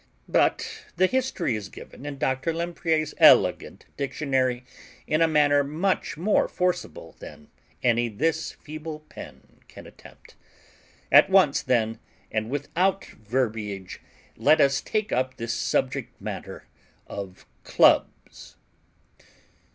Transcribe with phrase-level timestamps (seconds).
[0.27, 2.53] But the history is given in Dr.
[2.53, 4.63] Lempriere's elegant dictionary
[5.05, 7.49] in a manner much more forcible than
[7.83, 10.33] any this feeble pen can attempt.
[11.11, 11.99] At once, then,
[12.31, 14.01] and without verbiage,
[14.35, 16.65] let us take up this subject matter
[17.05, 18.55] of Clubs.